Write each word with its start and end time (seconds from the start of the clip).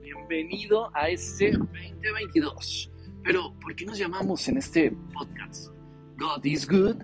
bienvenido, 0.00 0.90
a 0.94 1.10
este 1.10 1.52
2022. 1.52 2.90
Pero, 3.22 3.52
¿por 3.60 3.74
qué 3.74 3.84
nos 3.84 3.98
llamamos 3.98 4.48
en 4.48 4.56
este 4.56 4.90
podcast 5.12 5.72
God 6.18 6.44
is 6.44 6.66
Good? 6.66 6.96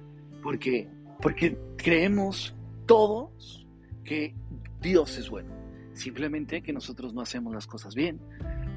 Porque, 0.43 0.89
porque 1.21 1.59
creemos 1.77 2.55
todos 2.87 3.67
que 4.05 4.35
Dios 4.81 5.19
es 5.19 5.29
bueno. 5.29 5.55
Simplemente 5.93 6.63
que 6.63 6.73
nosotros 6.73 7.13
no 7.13 7.21
hacemos 7.21 7.53
las 7.53 7.67
cosas 7.67 7.95
bien 7.95 8.21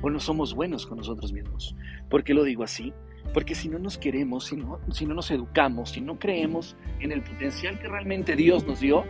o 0.01 0.09
no 0.09 0.19
somos 0.19 0.53
buenos 0.53 0.85
con 0.85 0.97
nosotros 0.97 1.31
mismos. 1.31 1.75
¿Por 2.09 2.23
qué 2.23 2.33
lo 2.33 2.43
digo 2.43 2.63
así? 2.63 2.93
Porque 3.33 3.55
si 3.55 3.69
no 3.69 3.79
nos 3.79 3.97
queremos, 3.97 4.45
si 4.45 4.57
no, 4.57 4.79
si 4.91 5.05
no 5.05 5.13
nos 5.13 5.31
educamos, 5.31 5.91
si 5.91 6.01
no 6.01 6.19
creemos 6.19 6.75
en 6.99 7.13
el 7.13 7.23
potencial 7.23 7.79
que 7.79 7.87
realmente 7.87 8.35
Dios 8.35 8.65
nos 8.65 8.81
dio, 8.81 9.05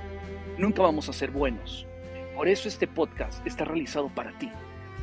nunca 0.60 0.84
vamos 0.84 1.10
a 1.10 1.14
ser 1.14 1.32
buenos. 1.32 1.88
Por 2.40 2.48
eso 2.48 2.70
este 2.70 2.88
podcast 2.88 3.46
está 3.46 3.66
realizado 3.66 4.08
para 4.16 4.38
ti. 4.38 4.50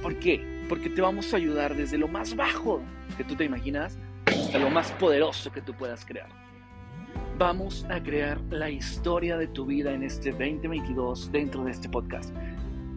¿Por 0.02 0.18
qué? 0.18 0.64
Porque 0.68 0.90
te 0.90 1.00
vamos 1.00 1.32
a 1.32 1.36
ayudar 1.36 1.76
desde 1.76 1.98
lo 1.98 2.08
más 2.08 2.34
bajo 2.36 2.80
que 3.16 3.24
tú 3.24 3.34
te 3.34 3.44
imaginas 3.44 3.98
hasta 4.26 4.58
lo 4.58 4.70
más 4.70 4.92
poderoso 4.92 5.50
que 5.52 5.60
tú 5.60 5.72
puedas 5.74 6.04
crear. 6.04 6.28
Vamos 7.38 7.86
a 7.90 8.02
crear 8.02 8.40
la 8.50 8.70
historia 8.70 9.36
de 9.36 9.46
tu 9.46 9.66
vida 9.66 9.92
en 9.92 10.02
este 10.02 10.30
2022 10.30 11.30
dentro 11.32 11.64
de 11.64 11.70
este 11.70 11.88
podcast. 11.88 12.34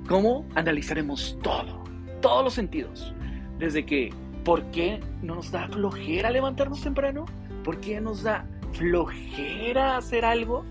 ¿Cómo? 0.07 0.47
Analizaremos 0.55 1.37
todo, 1.43 1.83
todos 2.21 2.43
los 2.43 2.53
sentidos. 2.53 3.13
Desde 3.57 3.85
que, 3.85 4.13
¿por 4.45 4.63
qué 4.71 5.01
no 5.21 5.35
nos 5.35 5.51
da 5.51 5.67
flojera 5.67 6.31
levantarnos 6.31 6.81
temprano? 6.81 7.25
¿Por 7.63 7.79
qué 7.79 7.99
nos 7.99 8.23
da 8.23 8.45
flojera 8.73 9.97
hacer 9.97 10.25
algo? 10.25 10.65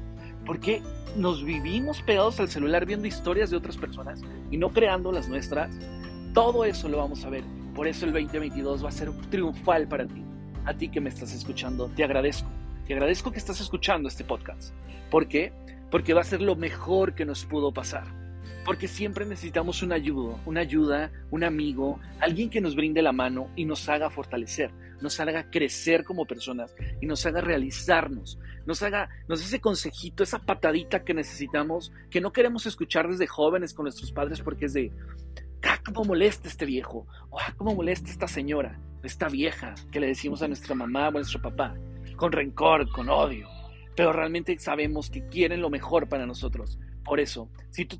¿Por 0.46 0.60
qué 0.60 0.82
nos 1.16 1.44
vivimos 1.44 2.00
pegados 2.02 2.40
al 2.40 2.48
celular 2.48 2.86
viendo 2.86 3.06
historias 3.06 3.50
de 3.50 3.58
otras 3.58 3.76
personas 3.76 4.22
y 4.50 4.56
no 4.56 4.70
creando 4.70 5.12
las 5.12 5.28
nuestras? 5.28 5.78
Todo 6.34 6.64
eso 6.64 6.88
lo 6.88 6.98
vamos 6.98 7.24
a 7.24 7.30
ver. 7.30 7.44
Por 7.74 7.86
eso 7.86 8.04
el 8.04 8.12
2022 8.12 8.84
va 8.84 8.88
a 8.88 8.92
ser 8.92 9.10
triunfal 9.30 9.88
para 9.88 10.06
ti. 10.06 10.22
A 10.64 10.74
ti 10.74 10.88
que 10.88 11.00
me 11.00 11.08
estás 11.08 11.32
escuchando, 11.32 11.88
te 11.88 12.04
agradezco. 12.04 12.48
Te 12.86 12.92
agradezco 12.92 13.32
que 13.32 13.38
estás 13.38 13.60
escuchando 13.60 14.08
este 14.08 14.24
podcast. 14.24 14.74
¿Por 15.10 15.28
qué? 15.28 15.52
Porque 15.90 16.14
va 16.14 16.20
a 16.20 16.24
ser 16.24 16.42
lo 16.42 16.56
mejor 16.56 17.14
que 17.14 17.24
nos 17.24 17.44
pudo 17.44 17.72
pasar. 17.72 18.04
Porque 18.64 18.88
siempre 18.88 19.24
necesitamos 19.24 19.82
una 19.82 19.94
ayuda, 19.94 20.36
una 20.44 20.60
ayuda, 20.60 21.10
un 21.30 21.44
amigo, 21.44 21.98
alguien 22.20 22.50
que 22.50 22.60
nos 22.60 22.76
brinde 22.76 23.00
la 23.00 23.12
mano 23.12 23.48
y 23.56 23.64
nos 23.64 23.88
haga 23.88 24.10
fortalecer, 24.10 24.70
nos 25.00 25.18
haga 25.20 25.50
crecer 25.50 26.04
como 26.04 26.26
personas 26.26 26.74
y 27.00 27.06
nos 27.06 27.24
haga 27.24 27.40
realizarnos, 27.40 28.38
nos 28.66 28.82
haga, 28.82 29.08
nos 29.26 29.40
ese 29.40 29.60
consejito, 29.60 30.22
esa 30.22 30.40
patadita 30.40 31.02
que 31.04 31.14
necesitamos, 31.14 31.92
que 32.10 32.20
no 32.20 32.32
queremos 32.32 32.66
escuchar 32.66 33.08
desde 33.08 33.26
jóvenes 33.26 33.72
con 33.72 33.84
nuestros 33.84 34.12
padres 34.12 34.42
porque 34.42 34.66
es 34.66 34.74
de, 34.74 34.92
cómo 35.92 36.04
molesta 36.04 36.48
este 36.48 36.66
viejo, 36.66 37.06
o 37.30 37.38
ah, 37.40 37.54
cómo 37.56 37.74
molesta 37.74 38.10
esta 38.10 38.28
señora, 38.28 38.78
esta 39.02 39.28
vieja 39.28 39.74
que 39.90 40.00
le 40.00 40.08
decimos 40.08 40.42
a 40.42 40.48
nuestra 40.48 40.74
mamá 40.74 41.06
o 41.06 41.08
a 41.08 41.12
nuestro 41.12 41.40
papá, 41.40 41.74
con 42.16 42.32
rencor, 42.32 42.90
con 42.90 43.08
odio, 43.08 43.48
pero 43.96 44.12
realmente 44.12 44.58
sabemos 44.58 45.10
que 45.10 45.26
quieren 45.28 45.60
lo 45.60 45.70
mejor 45.70 46.08
para 46.08 46.26
nosotros. 46.26 46.78
Por 47.04 47.20
eso, 47.20 47.48
si 47.70 47.84
tú, 47.84 47.96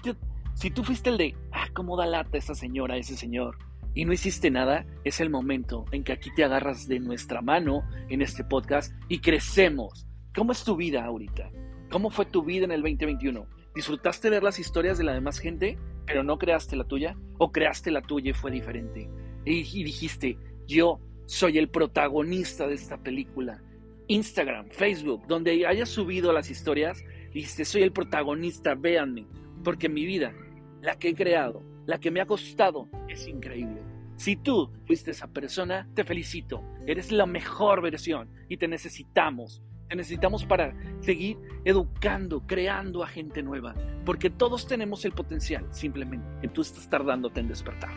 si 0.54 0.70
tú 0.70 0.84
fuiste 0.84 1.10
el 1.10 1.16
de, 1.16 1.34
ah, 1.52 1.68
cómo 1.72 1.96
da 1.96 2.06
lata 2.06 2.36
esa 2.36 2.54
señora, 2.54 2.96
ese 2.96 3.16
señor, 3.16 3.56
y 3.94 4.04
no 4.04 4.12
hiciste 4.12 4.50
nada, 4.50 4.86
es 5.04 5.20
el 5.20 5.30
momento 5.30 5.86
en 5.90 6.04
que 6.04 6.12
aquí 6.12 6.30
te 6.34 6.44
agarras 6.44 6.86
de 6.86 7.00
nuestra 7.00 7.42
mano 7.42 7.82
en 8.08 8.22
este 8.22 8.44
podcast 8.44 8.92
y 9.08 9.20
crecemos. 9.20 10.06
¿Cómo 10.34 10.52
es 10.52 10.62
tu 10.62 10.76
vida 10.76 11.04
ahorita? 11.04 11.50
¿Cómo 11.90 12.10
fue 12.10 12.26
tu 12.26 12.44
vida 12.44 12.64
en 12.64 12.72
el 12.72 12.82
2021? 12.82 13.46
¿Disfrutaste 13.74 14.30
ver 14.30 14.42
las 14.42 14.58
historias 14.58 14.98
de 14.98 15.04
la 15.04 15.14
demás 15.14 15.38
gente, 15.38 15.78
pero 16.08 16.22
no 16.24 16.38
creaste 16.38 16.74
la 16.74 16.84
tuya? 16.84 17.16
¿O 17.38 17.52
creaste 17.52 17.90
la 17.90 18.00
tuya 18.00 18.30
y 18.30 18.34
fue 18.34 18.50
diferente? 18.50 19.08
Y, 19.44 19.84
dijiste, 19.84 20.38
yo 20.66 21.00
soy 21.26 21.58
el 21.58 21.68
protagonista 21.68 22.66
de 22.66 22.74
esta 22.74 22.96
película. 23.02 23.62
Instagram, 24.08 24.70
Facebook, 24.70 25.26
donde 25.26 25.66
hayas 25.66 25.90
subido 25.90 26.32
las 26.32 26.50
historias, 26.50 27.04
dijiste, 27.32 27.64
soy 27.64 27.82
el 27.82 27.92
protagonista, 27.92 28.74
véanme, 28.74 29.26
porque 29.62 29.88
mi 29.88 30.06
vida, 30.06 30.32
la 30.80 30.98
que 30.98 31.10
he 31.10 31.14
creado, 31.14 31.62
la 31.86 32.00
que 32.00 32.10
me 32.10 32.20
ha 32.20 32.26
costado 32.26 32.88
es 33.08 33.28
increíble. 33.28 33.82
Si 34.16 34.34
tú 34.34 34.72
fuiste 34.86 35.12
esa 35.12 35.28
persona, 35.28 35.88
te 35.94 36.04
felicito. 36.04 36.64
Eres 36.86 37.12
la 37.12 37.26
mejor 37.26 37.82
versión 37.82 38.30
y 38.48 38.56
te 38.56 38.66
necesitamos. 38.66 39.62
Te 39.88 39.96
necesitamos 39.96 40.44
para 40.44 40.74
seguir 41.00 41.38
educando, 41.64 42.42
creando 42.46 43.02
a 43.02 43.06
gente 43.06 43.42
nueva. 43.42 43.74
Porque 44.04 44.30
todos 44.30 44.66
tenemos 44.66 45.04
el 45.04 45.12
potencial, 45.12 45.66
simplemente 45.70 46.26
que 46.42 46.48
tú 46.48 46.62
estás 46.62 46.88
tardándote 46.90 47.40
en 47.40 47.48
despertar. 47.48 47.90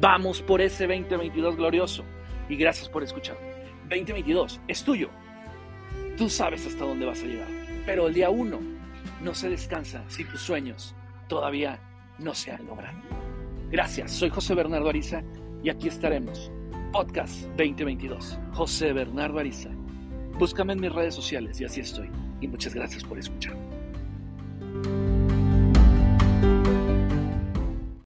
Vamos 0.00 0.40
por 0.40 0.60
ese 0.60 0.86
2022 0.86 1.56
glorioso. 1.56 2.04
Y 2.48 2.56
gracias 2.56 2.88
por 2.88 3.02
escuchar. 3.02 3.36
2022 3.90 4.60
es 4.66 4.82
tuyo. 4.82 5.10
Tú 6.16 6.28
sabes 6.30 6.66
hasta 6.66 6.84
dónde 6.84 7.06
vas 7.06 7.22
a 7.22 7.26
llegar. 7.26 7.48
Pero 7.84 8.08
el 8.08 8.14
día 8.14 8.30
uno 8.30 8.58
no 9.22 9.34
se 9.34 9.50
descansa 9.50 10.04
si 10.08 10.24
tus 10.24 10.40
sueños 10.40 10.94
todavía 11.28 11.80
no 12.18 12.34
se 12.34 12.50
han 12.50 12.66
logrado. 12.66 12.98
Gracias, 13.70 14.10
soy 14.10 14.30
José 14.30 14.54
Bernardo 14.54 14.88
Ariza 14.88 15.22
y 15.62 15.70
aquí 15.70 15.88
estaremos. 15.88 16.50
Podcast 16.92 17.42
2022. 17.56 18.38
José 18.52 18.92
Bernardo 18.92 19.38
Ariza. 19.38 19.70
Búscame 20.40 20.72
en 20.72 20.80
mis 20.80 20.90
redes 20.90 21.14
sociales 21.14 21.60
y 21.60 21.66
así 21.66 21.82
estoy. 21.82 22.08
Y 22.40 22.48
muchas 22.48 22.72
gracias 22.72 23.04
por 23.04 23.18
escuchar. 23.18 23.54